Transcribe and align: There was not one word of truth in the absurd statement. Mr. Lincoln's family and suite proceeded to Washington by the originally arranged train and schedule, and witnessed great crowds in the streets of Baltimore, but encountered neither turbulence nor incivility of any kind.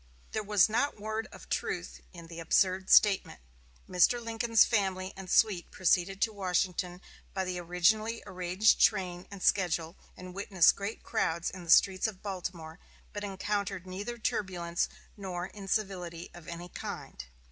There 0.31 0.41
was 0.41 0.67
not 0.67 0.95
one 0.95 1.03
word 1.03 1.27
of 1.31 1.47
truth 1.47 2.01
in 2.11 2.25
the 2.25 2.39
absurd 2.39 2.89
statement. 2.89 3.39
Mr. 3.87 4.19
Lincoln's 4.19 4.65
family 4.65 5.13
and 5.15 5.29
suite 5.29 5.69
proceeded 5.69 6.19
to 6.23 6.33
Washington 6.33 7.01
by 7.35 7.43
the 7.45 7.59
originally 7.59 8.23
arranged 8.25 8.79
train 8.81 9.27
and 9.29 9.43
schedule, 9.43 9.95
and 10.17 10.33
witnessed 10.33 10.75
great 10.75 11.03
crowds 11.03 11.51
in 11.51 11.65
the 11.65 11.69
streets 11.69 12.07
of 12.07 12.23
Baltimore, 12.23 12.79
but 13.13 13.23
encountered 13.23 13.85
neither 13.85 14.17
turbulence 14.17 14.89
nor 15.15 15.45
incivility 15.45 16.31
of 16.33 16.47
any 16.47 16.69
kind. 16.69 17.25